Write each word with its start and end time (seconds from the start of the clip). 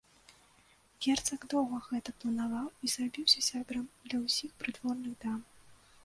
Герцаг 1.05 1.41
доўга 1.53 1.77
гэта 1.89 2.09
планаваў 2.23 2.67
і 2.87 2.89
зрабіўся 2.93 3.43
сябрам 3.49 3.83
для 4.07 4.17
ўсіх 4.23 4.51
прыдворных 4.63 5.13
дам. 5.27 5.37